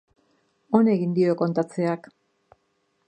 On 0.79 0.89
egin 0.93 1.13
dio 1.19 1.35
kontatzeak. 1.43 2.11